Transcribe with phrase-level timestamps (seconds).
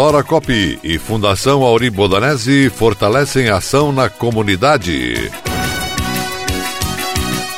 [0.00, 5.30] Aurora Copy e Fundação Auri Bodanese fortalecem ação na comunidade.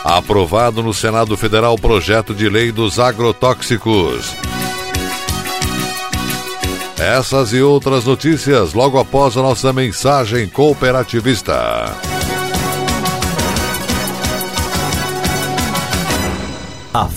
[0.02, 4.34] Aprovado no Senado Federal projeto de lei dos agrotóxicos.
[6.98, 11.94] Essas e outras notícias logo após a nossa mensagem cooperativista.
[16.92, 17.06] A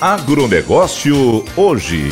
[0.00, 2.08] Agronegócio hoje.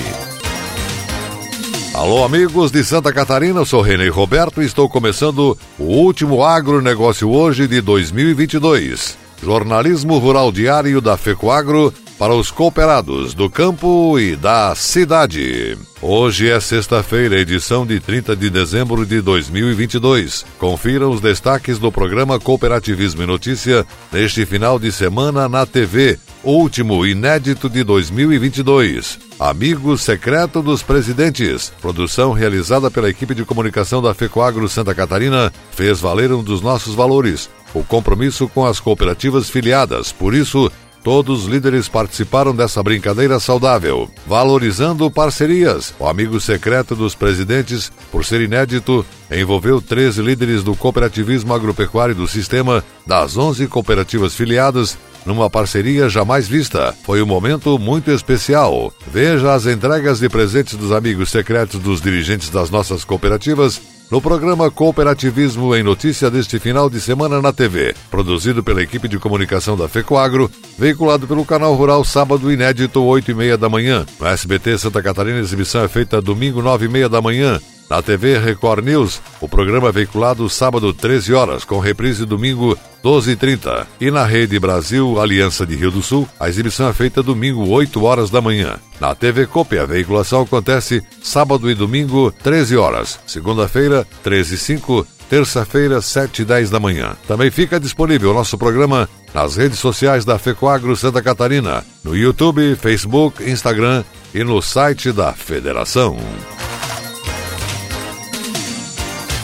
[1.94, 7.30] Alô, amigos de Santa Catarina, eu sou René Roberto e estou começando o último agronegócio
[7.30, 9.16] hoje de 2022.
[9.41, 15.77] Jornalismo Rural Diário da FECOAGRO para os cooperados do campo e da cidade.
[16.00, 20.44] Hoje é sexta-feira, edição de 30 de dezembro de 2022.
[20.59, 27.05] Confira os destaques do programa Cooperativismo e Notícia neste final de semana na TV, último
[27.05, 29.19] inédito de 2022.
[29.38, 31.72] Amigo Secreto dos Presidentes.
[31.81, 36.94] Produção realizada pela equipe de comunicação da FECOAGRO Santa Catarina fez valer um dos nossos
[36.94, 40.12] valores, o compromisso com as cooperativas filiadas.
[40.12, 40.71] Por isso,
[41.06, 45.94] Todos os líderes participaram dessa brincadeira saudável, valorizando parcerias.
[46.00, 52.27] O amigo secreto dos presidentes, por ser inédito, envolveu 13 líderes do cooperativismo agropecuário do
[52.27, 56.93] sistema das 11 cooperativas filiadas numa parceria jamais vista.
[57.05, 58.93] Foi um momento muito especial.
[59.06, 63.81] Veja as entregas de presentes dos amigos secretos dos dirigentes das nossas cooperativas
[64.11, 69.19] no programa Cooperativismo em Notícia deste final de semana na TV, produzido pela equipe de
[69.19, 74.06] comunicação da FECOAGRO, veiculado pelo canal Rural sábado inédito 8 e meia da manhã.
[74.21, 77.61] No SBT Santa Catarina, a exibição é feita domingo 9 e meia da manhã.
[77.88, 83.86] Na TV Record News, o programa é veiculado sábado 13 horas, com reprise domingo 12h30.
[84.00, 88.02] E na Rede Brasil Aliança de Rio do Sul, a exibição é feita domingo 8
[88.02, 88.76] horas da manhã.
[89.00, 93.20] Na TV Cope, a veiculação acontece sábado e domingo 13 horas.
[93.26, 97.16] Segunda-feira, 13 h 05 terça-feira, 7 e 10 da manhã.
[97.26, 102.76] Também fica disponível o nosso programa nas redes sociais da FECOAGRO Santa Catarina, no YouTube,
[102.76, 104.04] Facebook, Instagram
[104.34, 106.16] e no site da Federação.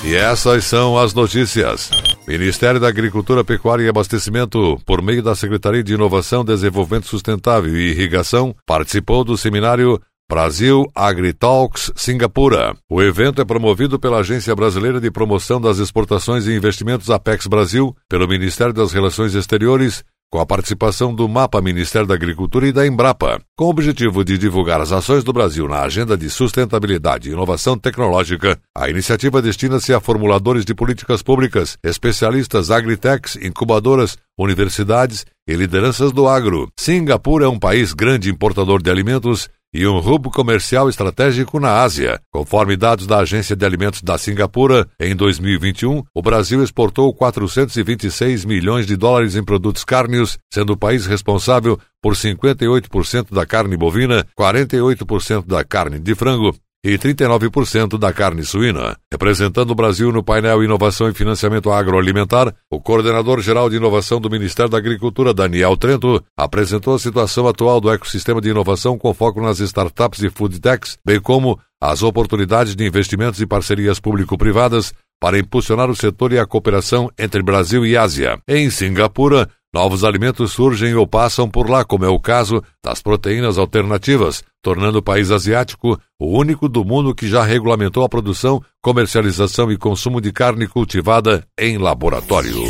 [0.04, 1.88] E essas são as notícias.
[2.26, 7.90] Ministério da Agricultura, Pecuária e Abastecimento, por meio da Secretaria de Inovação, Desenvolvimento Sustentável e
[7.90, 12.74] Irrigação, participou do seminário Brasil AgriTalks Singapura.
[12.90, 17.94] O evento é promovido pela Agência Brasileira de Promoção das Exportações e Investimentos Apex Brasil,
[18.08, 20.02] pelo Ministério das Relações Exteriores
[20.32, 24.38] com a participação do MAPA Ministério da Agricultura e da Embrapa, com o objetivo de
[24.38, 28.58] divulgar as ações do Brasil na agenda de sustentabilidade e inovação tecnológica.
[28.75, 36.26] A iniciativa destina-se a formuladores de políticas públicas, especialistas agritechs, incubadoras, universidades e lideranças do
[36.26, 36.70] agro.
[36.81, 42.20] Singapura é um país grande importador de alimentos e um hub comercial estratégico na Ásia.
[42.30, 48.86] Conforme dados da Agência de Alimentos da Singapura, em 2021, o Brasil exportou 426 milhões
[48.86, 55.46] de dólares em produtos cárneos, sendo o país responsável por 58% da carne bovina, 48%
[55.46, 56.54] da carne de frango
[56.84, 58.96] e 39% da carne suína.
[59.11, 64.70] Representando o Brasil no painel Inovação e Financiamento Agroalimentar, o coordenador-geral de inovação do Ministério
[64.70, 69.61] da Agricultura, Daniel Trento, apresentou a situação atual do ecossistema de inovação com foco nas
[69.61, 75.88] startups e food techs, bem como as oportunidades de investimentos e parcerias público-privadas para impulsionar
[75.88, 78.40] o setor e a cooperação entre Brasil e Ásia.
[78.49, 83.58] Em Singapura, novos alimentos surgem ou passam por lá, como é o caso das proteínas
[83.58, 89.72] alternativas, tornando o país asiático o único do mundo que já regulamentou a produção, comercialização
[89.72, 92.62] e consumo de carne cultivada em laboratório.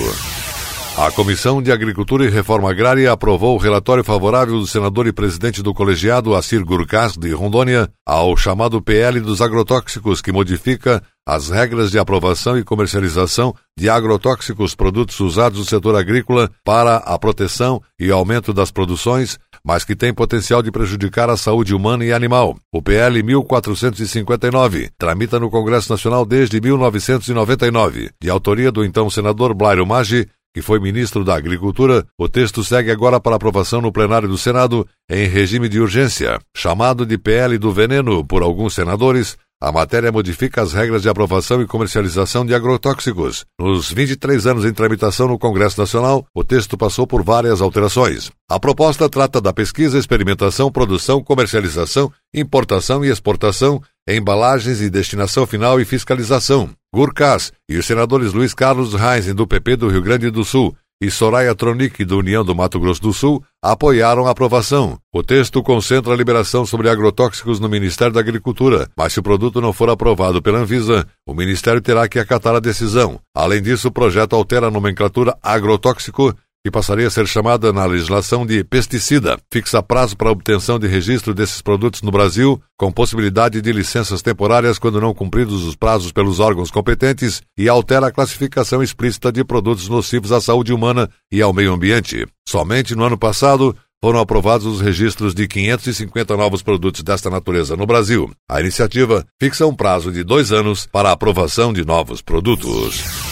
[0.96, 5.62] A Comissão de Agricultura e Reforma Agrária aprovou o relatório favorável do senador e presidente
[5.62, 11.90] do colegiado Assir Gurkas de Rondônia ao chamado PL dos agrotóxicos, que modifica as regras
[11.90, 18.10] de aprovação e comercialização de agrotóxicos, produtos usados no setor agrícola para a proteção e
[18.10, 22.54] aumento das produções, mas que tem potencial de prejudicar a saúde humana e animal.
[22.70, 29.86] O PL 1459 tramita no Congresso Nacional desde 1999, de autoria do então senador Blairo
[29.86, 34.38] Maggi, que foi ministro da Agricultura, o texto segue agora para aprovação no plenário do
[34.38, 36.38] Senado em regime de urgência.
[36.56, 41.62] Chamado de PL do veneno por alguns senadores, a matéria modifica as regras de aprovação
[41.62, 43.44] e comercialização de agrotóxicos.
[43.56, 48.32] Nos 23 anos em tramitação no Congresso Nacional, o texto passou por várias alterações.
[48.50, 55.80] A proposta trata da pesquisa, experimentação, produção, comercialização, importação e exportação, embalagens e destinação final
[55.80, 56.70] e fiscalização.
[56.94, 61.10] Gurkas e os senadores Luiz Carlos Reis, do PP do Rio Grande do Sul, e
[61.10, 64.96] Soraya Tronic, do União do Mato Grosso do Sul, apoiaram a aprovação.
[65.12, 69.60] O texto concentra a liberação sobre agrotóxicos no Ministério da Agricultura, mas se o produto
[69.60, 73.18] não for aprovado pela Anvisa, o Ministério terá que acatar a decisão.
[73.34, 76.32] Além disso, o projeto altera a nomenclatura agrotóxico
[76.64, 81.34] que passaria a ser chamada na legislação de pesticida, fixa prazo para obtenção de registro
[81.34, 86.38] desses produtos no Brasil, com possibilidade de licenças temporárias quando não cumpridos os prazos pelos
[86.38, 91.52] órgãos competentes, e altera a classificação explícita de produtos nocivos à saúde humana e ao
[91.52, 92.26] meio ambiente.
[92.48, 97.86] Somente no ano passado, foram aprovados os registros de 550 novos produtos desta natureza no
[97.86, 98.30] Brasil.
[98.48, 103.31] A iniciativa fixa um prazo de dois anos para a aprovação de novos produtos.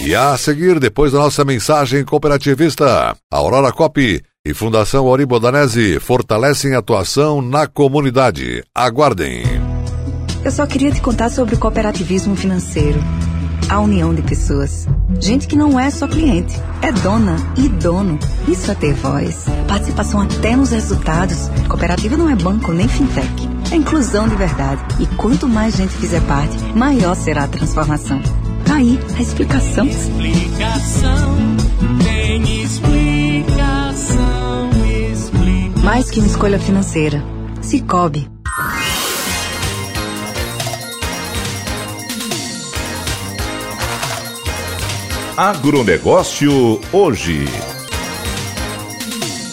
[0.00, 6.74] E a seguir, depois da nossa mensagem cooperativista, Aurora Cop e Fundação Oribo Danese fortalecem
[6.74, 8.64] a atuação na comunidade.
[8.74, 9.44] Aguardem.
[10.44, 12.98] Eu só queria te contar sobre o cooperativismo financeiro.
[13.68, 14.88] A união de pessoas.
[15.20, 18.18] Gente que não é só cliente, é dona e dono.
[18.48, 19.44] Isso é ter voz.
[19.68, 21.48] Participação até nos resultados.
[21.68, 23.48] Cooperativa não é banco nem fintech.
[23.70, 24.82] É inclusão de verdade.
[24.98, 28.20] E quanto mais gente fizer parte, maior será a transformação.
[28.72, 29.86] Tá aí a explicação.
[29.86, 31.36] Explicação,
[32.02, 34.70] tem explicação,
[35.12, 35.84] explicação.
[35.84, 37.22] Mais que uma escolha financeira.
[37.60, 38.26] Cicobi.
[45.36, 47.44] Agronegócio hoje.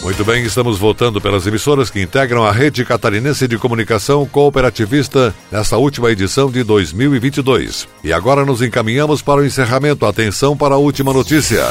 [0.02, 5.76] Muito bem, estamos voltando pelas emissoras que integram a rede catarinense de comunicação cooperativista nesta
[5.76, 7.86] última edição de 2022.
[8.02, 10.06] E agora nos encaminhamos para o encerramento.
[10.06, 11.66] Atenção para a última notícia.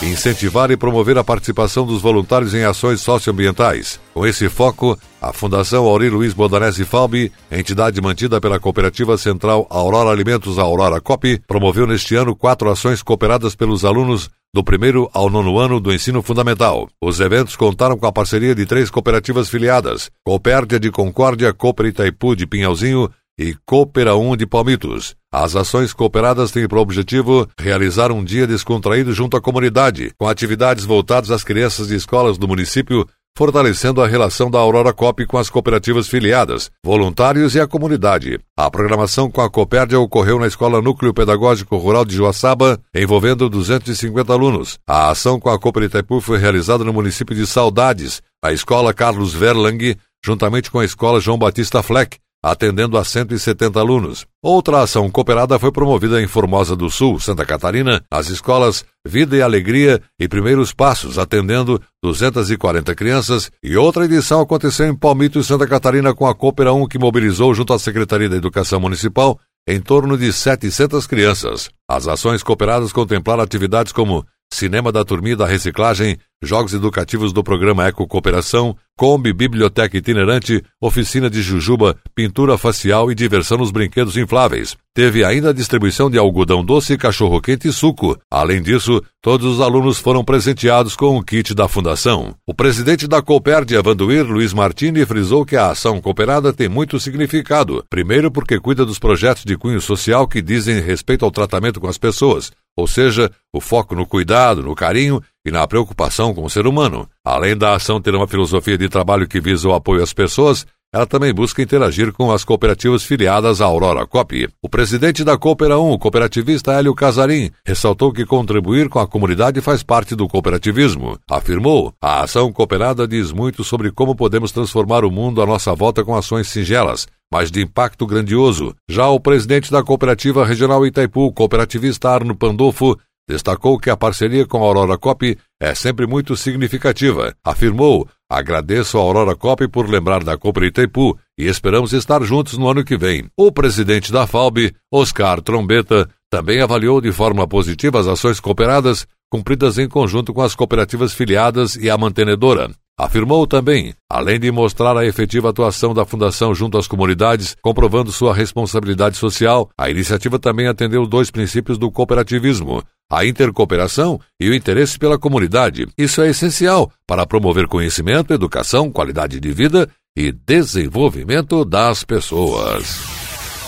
[0.00, 3.98] Incentivar e promover a participação dos voluntários em ações socioambientais.
[4.14, 10.10] Com esse foco, a Fundação Auri Luiz Bodanese Falbi, entidade mantida pela Cooperativa Central Aurora
[10.10, 15.58] Alimentos Aurora Cop, promoveu neste ano quatro ações cooperadas pelos alunos do primeiro ao nono
[15.58, 16.88] ano do ensino fundamental.
[16.98, 22.34] Os eventos contaram com a parceria de três cooperativas filiadas: Coopérdia de Concórdia, Cooper Itaipu
[22.34, 25.14] de Pinhalzinho e Coopera 1 de Palmitos.
[25.30, 30.86] As ações cooperadas têm por objetivo realizar um dia descontraído junto à comunidade, com atividades
[30.86, 35.50] voltadas às crianças de escolas do município fortalecendo a relação da Aurora Cop com as
[35.50, 38.40] cooperativas filiadas, voluntários e a comunidade.
[38.56, 44.32] A programação com a Copérdia ocorreu na Escola Núcleo Pedagógico Rural de Joaçaba, envolvendo 250
[44.32, 44.78] alunos.
[44.88, 49.34] A ação com a Cooper Itaipu foi realizada no município de Saudades, a Escola Carlos
[49.34, 54.26] Verlang, juntamente com a Escola João Batista Fleck, atendendo a 170 alunos.
[54.42, 59.42] Outra ação cooperada foi promovida em Formosa do Sul, Santa Catarina, as escolas Vida e
[59.42, 66.14] Alegria e Primeiros Passos, atendendo 240 crianças, e outra edição aconteceu em Palmito, Santa Catarina,
[66.14, 69.38] com a Coopera 1, que mobilizou junto à Secretaria da Educação Municipal
[69.68, 71.70] em torno de 700 crianças.
[71.88, 77.86] As ações cooperadas contemplaram atividades como Cinema da Turminha da Reciclagem, jogos educativos do programa
[77.86, 84.74] Eco Cooperação, Kombi, biblioteca itinerante, oficina de jujuba, pintura facial e diversão nos brinquedos infláveis.
[84.94, 88.18] Teve ainda a distribuição de algodão doce, cachorro-quente e suco.
[88.30, 92.34] Além disso, todos os alunos foram presenteados com um kit da Fundação.
[92.46, 96.98] O presidente da Cooper de Avanduir, Luiz Martini, frisou que a ação cooperada tem muito
[96.98, 97.84] significado.
[97.90, 101.98] Primeiro, porque cuida dos projetos de cunho social que dizem respeito ao tratamento com as
[101.98, 106.66] pessoas, ou seja, o foco no cuidado, no carinho e na preocupação com o ser
[106.66, 107.08] humano.
[107.24, 111.06] Além da ação ter uma filosofia de trabalho que visa o apoio às pessoas, ela
[111.06, 114.48] também busca interagir com as cooperativas filiadas à Aurora Cop.
[114.62, 119.60] O presidente da Coopera 1, o cooperativista Hélio Casarim, ressaltou que contribuir com a comunidade
[119.60, 121.18] faz parte do cooperativismo.
[121.30, 126.02] Afirmou, a ação cooperada diz muito sobre como podemos transformar o mundo à nossa volta
[126.02, 128.74] com ações singelas, mas de impacto grandioso.
[128.88, 132.96] Já o presidente da Cooperativa Regional Itaipu, cooperativista Arno Pandolfo,
[133.28, 137.34] destacou que a parceria com a Aurora Cop é sempre muito significativa.
[137.44, 142.68] Afirmou, Agradeço a Aurora Cop por lembrar da Compra Itaipu e esperamos estar juntos no
[142.68, 143.30] ano que vem.
[143.36, 149.78] O presidente da FALB, Oscar Trombeta, também avaliou de forma positiva as ações cooperadas cumpridas
[149.78, 152.70] em conjunto com as cooperativas filiadas e a mantenedora.
[152.98, 158.32] Afirmou também, além de mostrar a efetiva atuação da Fundação junto às comunidades, comprovando sua
[158.32, 164.98] responsabilidade social, a iniciativa também atendeu dois princípios do cooperativismo: a intercooperação e o interesse
[164.98, 165.86] pela comunidade.
[165.98, 172.98] Isso é essencial para promover conhecimento, educação, qualidade de vida e desenvolvimento das pessoas.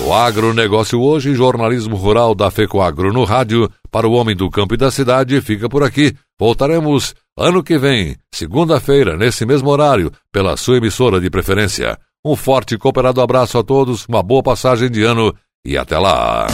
[0.01, 4.77] O agronegócio hoje, jornalismo rural da FECOAGRO no rádio, para o homem do campo e
[4.79, 6.15] da cidade, fica por aqui.
[6.38, 11.99] Voltaremos ano que vem, segunda-feira, nesse mesmo horário, pela sua emissora de preferência.
[12.25, 16.47] Um forte e cooperado abraço a todos, uma boa passagem de ano e até lá!